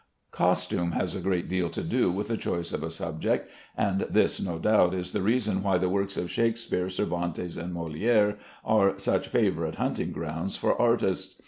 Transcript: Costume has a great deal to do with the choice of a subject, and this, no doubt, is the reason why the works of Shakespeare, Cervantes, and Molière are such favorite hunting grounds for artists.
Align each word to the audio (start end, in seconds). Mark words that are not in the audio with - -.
Costume 0.31 0.93
has 0.93 1.13
a 1.13 1.19
great 1.21 1.47
deal 1.47 1.69
to 1.69 1.83
do 1.83 2.09
with 2.09 2.27
the 2.27 2.35
choice 2.35 2.73
of 2.73 2.81
a 2.81 2.89
subject, 2.89 3.47
and 3.77 4.07
this, 4.09 4.41
no 4.41 4.57
doubt, 4.57 4.95
is 4.95 5.11
the 5.11 5.21
reason 5.21 5.61
why 5.61 5.77
the 5.77 5.89
works 5.89 6.17
of 6.17 6.31
Shakespeare, 6.31 6.89
Cervantes, 6.89 7.55
and 7.55 7.71
Molière 7.71 8.37
are 8.65 8.97
such 8.97 9.27
favorite 9.27 9.75
hunting 9.75 10.11
grounds 10.11 10.57
for 10.57 10.75
artists. 10.81 11.35